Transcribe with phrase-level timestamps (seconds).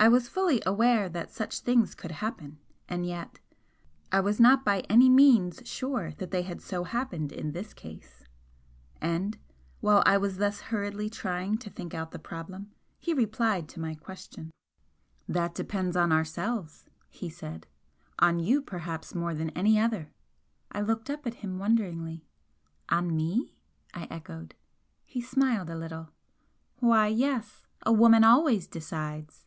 [0.00, 3.40] I was fully aware that such things could happen and yet
[4.12, 8.22] I was not by any means sure that they had so happened in this case.
[9.00, 9.36] And
[9.80, 12.70] while I was thus hurriedly trying to think out the problem,
[13.00, 14.52] he replied to my question.
[15.28, 17.66] "That depends on ourselves," he said
[18.20, 20.12] "On you perhaps more than any other."
[20.70, 22.24] I looked up at him wonderingly.
[22.88, 23.56] "On me?"
[23.92, 24.54] I echoed.
[25.02, 26.10] He smiled a little.
[26.78, 27.62] "Why, yes!
[27.82, 29.44] A woman always decides."